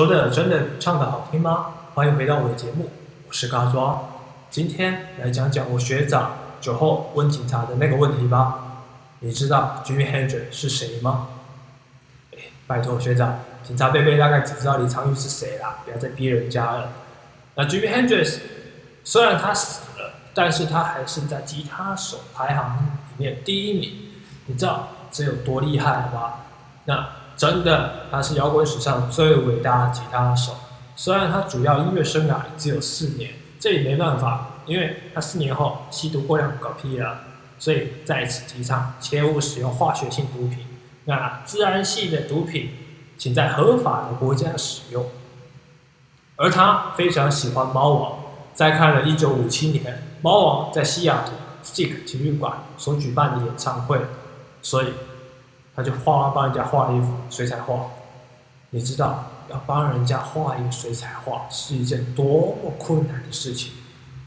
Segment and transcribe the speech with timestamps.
[0.00, 1.74] 说的真的唱的好听吗？
[1.92, 2.88] 欢迎回到我的节目，
[3.28, 4.00] 我是嘎抓。
[4.48, 8.86] 今天来讲讲我学长酒后问警察的那个问题吧。
[9.18, 11.28] 你知道 Jimmy Hendrix 是谁吗？
[12.32, 16.92] 哎，拜托学长，警察贝贝大概只知道李昌钰是谁啦，不要再逼人家了。
[17.56, 18.38] 那 Jimmy Hendrix
[19.04, 22.78] 虽然他死了，但是他还是在吉他手排行
[23.18, 23.90] 里面第一名。
[24.46, 26.46] 你知道这有多厉害吧？
[26.86, 27.06] 那
[27.40, 30.54] 真的，他是摇滚史上最伟大的吉他手。
[30.94, 37.20] 虽然他主要音乐生涯只有四年，这也没办法，因为他四年后吸毒过量嗝屁了，
[37.58, 40.66] 所以再次提倡切勿使用化学性毒品。
[41.06, 42.72] 那自然系的毒品，
[43.16, 45.06] 请在合法的国家使用。
[46.36, 48.18] 而他非常喜欢猫王，
[48.52, 51.32] 在看了一九五七年猫王在西雅图
[51.64, 53.98] Stick 体育馆所举办的演唱会，
[54.60, 54.88] 所以
[55.80, 57.86] 他就画帮人家画了一幅水彩画。
[58.68, 63.72] 你知道要帮人家画一个水彩画是一件多么困难的事情。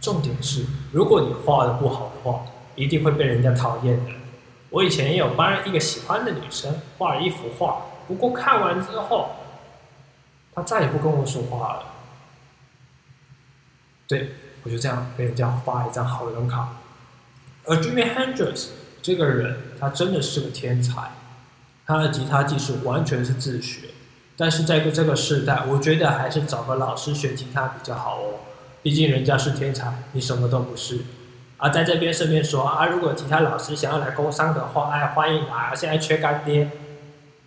[0.00, 2.42] 重点是，如果你画的不好的话，
[2.76, 4.12] 一定会被人家讨厌的。
[4.70, 9.30] 我以前也有帮一个喜欢的女生画了一幅画，不过看完之后，
[10.54, 11.82] 她再也不跟我说话了。
[14.06, 16.68] 对，我就这样给人家发一张好人卡。
[17.64, 18.68] 而 Jimmy Hendrix
[19.02, 21.10] 这个人，他真的是个天才，
[21.90, 23.88] 他的吉他技术完全是自学。
[24.36, 28.38] 但是在这个时代，我觉得还是找个老师学吉他比较好哦。
[28.80, 31.00] 毕竟人家是天才，你什么都不是。
[31.56, 35.74] 啊，在这边顺便说啊，如果吉他老师想要来工商的话，哎，欢迎来啊！
[35.74, 36.70] 现在缺干爹。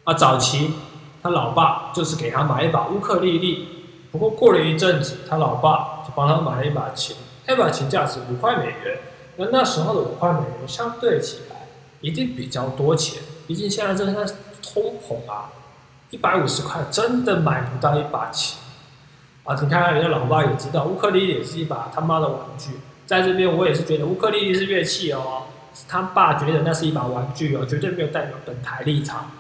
[0.03, 0.73] 啊，早期
[1.23, 3.67] 他老爸就是给他买一把乌克丽丽，
[4.11, 7.15] 不过过了一阵子，他老爸就帮他买了一把琴，
[7.47, 8.99] 那把琴价值五块美元。
[9.37, 11.65] 那那时候的五块美元相对起来
[12.01, 15.49] 一定比较多钱，毕竟现在正在通膨啊。
[16.09, 18.59] 一百五十块真的买不到一把琴
[19.45, 19.55] 啊！
[19.59, 22.73] 你看看人家老爸也知道，乌克丽丽也是一把他妈的玩具。
[23.07, 25.47] 在这边我也是觉得乌克丽丽是乐器哦，
[25.87, 29.31] 他爸觉得那是一把玩具哦，绝对没有代表本台立场。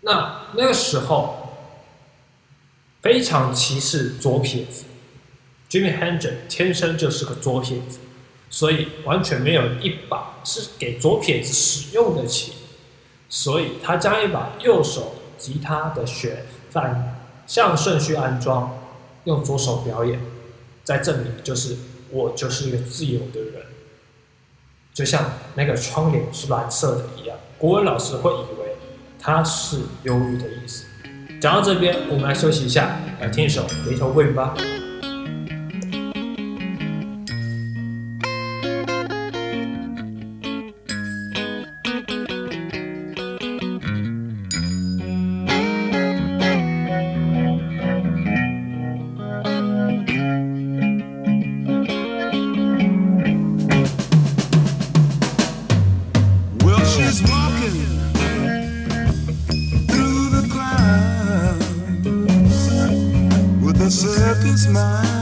[0.00, 1.54] 那那个时候
[3.02, 4.86] 非常歧视左撇子
[5.68, 7.98] ，Jimmy Hendrix 天生就是个左撇子，
[8.52, 12.54] 所以完全没有一把是给左撇子使用的琴。
[13.28, 18.78] 所以他将一把右手吉他的弦反向顺序安装，
[19.24, 20.20] 用左手表演，
[20.84, 21.76] 在证明就是
[22.10, 23.62] 我就是一个自由的人，
[24.92, 27.38] 就像那个窗帘是蓝色的一样。
[27.56, 28.76] 国文老师会以为
[29.18, 30.84] 他是忧郁的意思。
[31.40, 34.54] 讲到这边，我们来休息一下，来听一首《Little Wind》吧。
[64.62, 65.21] smile.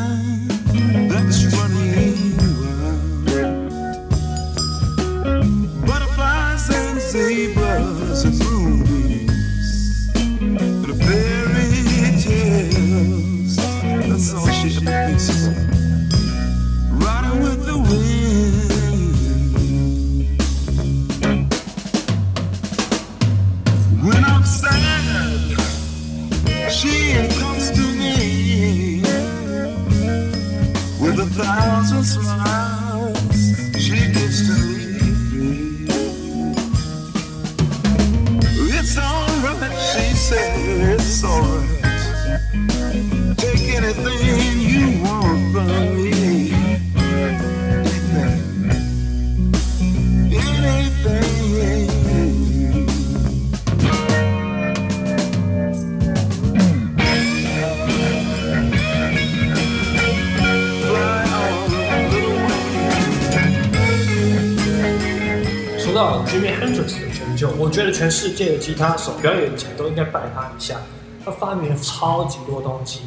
[66.27, 70.81] Jimmy Hendrix 的成就，我觉得全世界的吉他手表演前都应该拜他一下。
[71.23, 73.03] 他发明了超级多东西，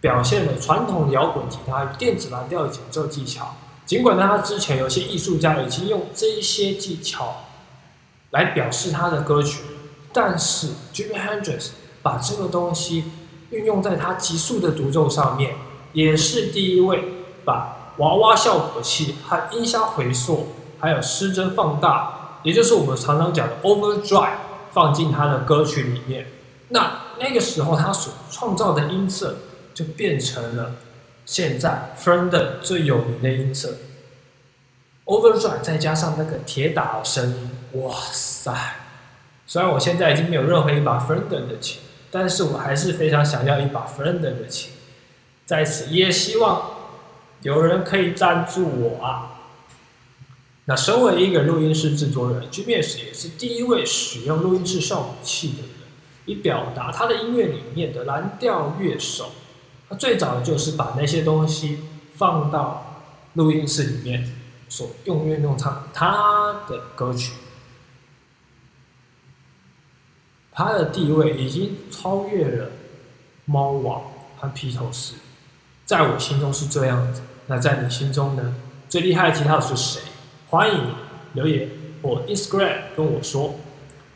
[0.00, 3.54] 表现了传统摇滚吉他与电子蓝调的演奏技巧。
[3.84, 7.44] 尽管他之前有些艺术家已经用这些技巧
[8.30, 9.60] 来表示他的歌曲，
[10.12, 11.68] 但是 Jimmy Hendrix
[12.02, 13.04] 把这个东西
[13.50, 15.54] 运用在他急速的独奏上面，
[15.92, 17.04] 也是第一位
[17.44, 20.48] 把娃娃效果器和音箱回溯。
[20.78, 24.36] 还有失真放大，也就是我们常常讲的 overdrive，
[24.72, 26.26] 放进他的歌曲里面。
[26.68, 29.36] 那那个时候他所创造的音色
[29.72, 30.72] 就变成了
[31.24, 33.76] 现在 f e r n d e n 最有名的音色
[35.04, 37.50] ，Overdrive 再加上那个铁打的声音，
[37.82, 38.52] 哇塞！
[39.46, 41.80] 虽然我现在已经没有任何一把 f e r n d e n 的琴，
[42.10, 44.72] 但是我还是非常想要一把 f e r n d e n 的琴，
[45.44, 46.62] 在此也希望
[47.42, 49.35] 有人可以赞助我啊！
[50.68, 55.70] 那身为一个录音室制作人 j i m s 也是第一位使用录音室效果器的人，
[56.24, 59.30] 以表达他的音乐理念的蓝调乐手。
[59.88, 61.78] 他最早的就是把那些东西
[62.14, 63.04] 放到
[63.34, 64.28] 录音室里面，
[64.68, 67.34] 所用运用唱他的歌曲。
[70.50, 72.70] 他的地位已经超越了
[73.44, 74.02] 猫王
[74.36, 75.14] 和披头士，
[75.84, 77.22] 在我心中是这样子。
[77.46, 78.56] 那在你心中呢？
[78.88, 80.02] 最厉害的吉他手是谁？
[80.48, 80.94] 欢迎
[81.32, 81.68] 留言
[82.02, 83.54] 或 Instagram 跟我说。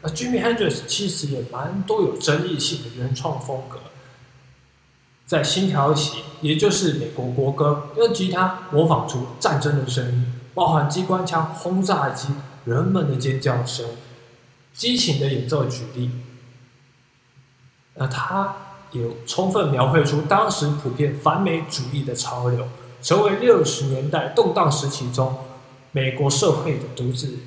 [0.02, 3.78] 那 Jimmy Hendrix 其实也蛮多有争议性的原创风格，
[5.26, 12.28] 在星条旗，也就是美国国歌，用吉他模仿出战争的声音，包含机关枪、轰炸机、
[12.64, 13.84] 人们的尖叫声、
[14.72, 15.66] 激情的演奏。
[15.66, 16.10] 举例，
[17.96, 18.56] 那他
[18.92, 22.66] 有充分描绘出当时普遍反美主义的潮流，
[23.02, 25.36] 成为六十年代动荡时期中。
[25.92, 27.38] 美国社会的独自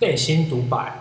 [0.00, 0.98] 内心独白。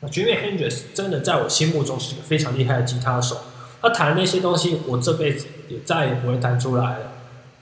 [0.00, 3.40] 那 Jimmy Hendrix 真的在我心目中是一个非常厉害的吉他手。
[3.80, 7.12] 他弹的那些东西，我这辈子也再也不会弹出来了，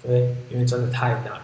[0.03, 1.43] 对，因为真的太难了。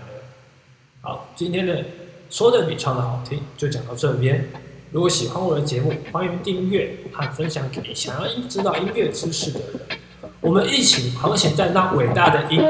[1.00, 1.84] 好，今天的
[2.28, 4.48] 说的比唱的好听，就讲到这边。
[4.92, 9.80] 如果喜欢我的节目，欢迎订阅和分享给想要知道音乐知识的人。
[10.46, 12.62] 我们一起航行在那伟大的音。